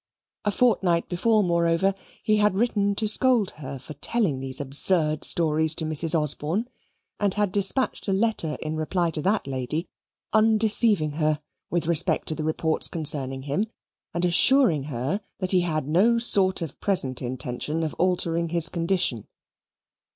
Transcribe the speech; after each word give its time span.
A 0.45 0.51
fortnight 0.51 1.07
before, 1.09 1.43
moreover, 1.43 1.93
he 2.23 2.37
had 2.37 2.55
written 2.55 2.95
to 2.95 3.07
scold 3.07 3.51
her 3.61 3.77
for 3.77 3.93
telling 3.93 4.39
those 4.39 4.59
absurd 4.59 5.23
stories 5.23 5.75
to 5.75 5.85
Mrs. 5.85 6.19
Osborne, 6.19 6.67
and 7.19 7.35
had 7.35 7.51
despatched 7.51 8.07
a 8.07 8.11
letter 8.11 8.57
in 8.63 8.75
reply 8.75 9.11
to 9.11 9.21
that 9.21 9.45
lady, 9.45 9.87
undeceiving 10.33 11.11
her 11.17 11.37
with 11.69 11.85
respect 11.85 12.27
to 12.29 12.33
the 12.33 12.43
reports 12.43 12.87
concerning 12.87 13.43
him 13.43 13.67
and 14.11 14.25
assuring 14.25 14.85
her 14.85 15.21
that 15.37 15.51
"he 15.51 15.61
had 15.61 15.87
no 15.87 16.17
sort 16.17 16.63
of 16.63 16.79
present 16.79 17.21
intention 17.21 17.83
of 17.83 17.93
altering 17.99 18.49
his 18.49 18.69
condition." 18.69 19.27